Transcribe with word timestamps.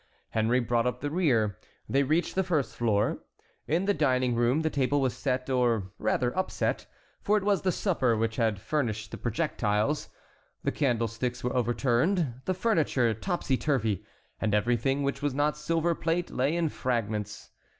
Henry 0.31 0.59
brought 0.59 0.87
up 0.87 1.01
the 1.01 1.11
rear. 1.11 1.59
They 1.87 2.01
reached 2.01 2.33
the 2.33 2.43
first 2.43 2.75
floor. 2.75 3.19
In 3.67 3.85
the 3.85 3.93
dining 3.93 4.33
room 4.33 4.61
the 4.61 4.71
table 4.71 4.99
was 4.99 5.15
set 5.15 5.47
or 5.47 5.91
rather 5.99 6.35
upset, 6.35 6.87
for 7.21 7.37
it 7.37 7.43
was 7.43 7.61
the 7.61 7.71
supper 7.71 8.17
which 8.17 8.37
had 8.37 8.59
furnished 8.59 9.11
the 9.11 9.19
projectiles. 9.19 10.09
The 10.63 10.71
candlesticks 10.71 11.43
were 11.43 11.55
overturned, 11.55 12.41
the 12.45 12.55
furniture 12.55 13.13
topsy 13.13 13.57
turvy, 13.57 14.03
and 14.39 14.55
everything 14.55 15.03
which 15.03 15.21
was 15.21 15.35
not 15.35 15.55
silver 15.55 15.93
plate 15.93 16.31
lay 16.31 16.55
in 16.55 16.69
fragments. 16.69 17.51